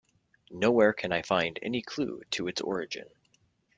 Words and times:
Nowhere 0.49 0.93
can 0.93 1.11
I 1.11 1.21
find 1.21 1.59
any 1.61 1.83
clue 1.83 2.23
to 2.31 2.47
its 2.47 2.59
origin. 2.59 3.07